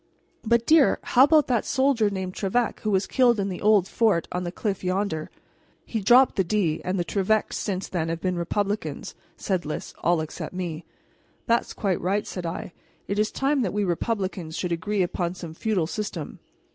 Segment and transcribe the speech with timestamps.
[0.43, 4.27] But, dear, how about that soldier named Trevec who was killed in the old fort
[4.31, 5.29] on the cliff yonder?"
[5.85, 10.19] "He dropped the de, and the Trevecs since then have been Republicans," said Lys "all
[10.21, 10.85] except me."
[11.45, 12.73] "That's quite right," said I;
[13.07, 16.39] "it is time that we Republicans should agree upon some feudal system.